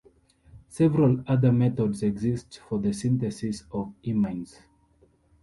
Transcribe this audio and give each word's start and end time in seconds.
Several 0.67 1.23
other 1.27 1.51
methods 1.51 2.01
exist 2.01 2.59
for 2.67 2.79
the 2.79 2.91
synthesis 2.91 3.65
of 3.71 3.93
imines. 4.01 4.59